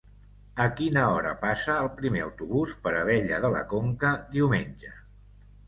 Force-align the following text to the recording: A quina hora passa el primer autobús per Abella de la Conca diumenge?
A 0.63 0.65
quina 0.79 1.03
hora 1.17 1.33
passa 1.43 1.75
el 1.83 1.91
primer 1.99 2.23
autobús 2.29 2.75
per 2.87 2.95
Abella 3.03 3.41
de 3.47 3.55
la 3.59 3.63
Conca 3.77 4.17
diumenge? 4.35 4.99